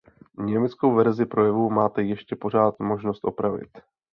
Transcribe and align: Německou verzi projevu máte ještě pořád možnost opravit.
Německou 0.39 0.95
verzi 0.95 1.25
projevu 1.25 1.69
máte 1.69 2.03
ještě 2.03 2.35
pořád 2.35 2.79
možnost 2.79 3.25
opravit. 3.25 3.69